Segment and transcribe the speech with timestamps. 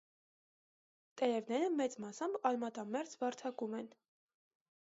[1.21, 3.95] Տերևները մեծ մասամբ արմատամերձ վարդակում են։